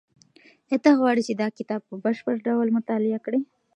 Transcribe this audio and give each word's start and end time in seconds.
ایا 0.69 0.77
ته 0.83 0.91
غواړې 0.99 1.21
چې 1.27 1.33
دا 1.41 1.47
کتاب 1.57 1.81
په 1.89 1.95
بشپړ 2.03 2.35
ډول 2.47 2.67
مطالعه 2.77 3.19
کړې؟ 3.25 3.39